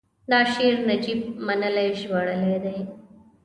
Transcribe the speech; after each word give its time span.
دا 0.31 0.39
شعر 0.53 0.75
نجیب 0.89 1.21
منلي 1.47 1.87
ژباړلی 1.99 2.57
دی: 2.63 2.77